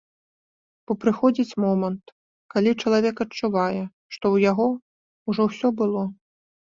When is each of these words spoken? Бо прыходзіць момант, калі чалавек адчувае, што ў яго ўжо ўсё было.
Бо 0.87 0.91
прыходзіць 1.01 1.57
момант, 1.63 2.03
калі 2.53 2.71
чалавек 2.85 3.15
адчувае, 3.25 3.81
што 4.15 4.23
ў 4.35 4.47
яго 4.51 4.65
ўжо 5.29 5.47
ўсё 5.51 5.67
было. 5.83 6.03